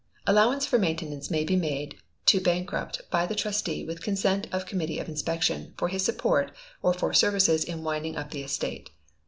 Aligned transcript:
Allowance 0.25 0.65
for 0.65 0.79
maintenance 0.79 1.29
may 1.29 1.43
be 1.43 1.55
made 1.55 1.95
to 2.25 2.39
bankrupt 2.41 3.03
by 3.11 3.27
the 3.27 3.35
Trustee 3.35 3.83
with 3.85 4.01
consent 4.01 4.47
of 4.51 4.65
committee 4.65 4.97
of 4.97 5.07
inspection, 5.07 5.75
for 5.77 5.89
his 5.89 6.03
support, 6.03 6.51
or 6.81 6.91
for 6.91 7.13
services 7.13 7.63
in 7.63 7.83
winding 7.83 8.15
up 8.15 8.31
the 8.31 8.41
estate. 8.41 8.89